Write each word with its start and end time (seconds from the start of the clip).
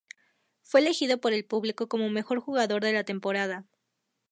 Fue 0.63 0.79
elegido 0.79 1.21
por 1.21 1.31
el 1.31 1.45
público 1.45 1.87
como 1.87 2.09
mejor 2.09 2.39
jugador 2.39 2.81
de 2.81 2.91
la 2.91 3.03
temporada. 3.03 3.67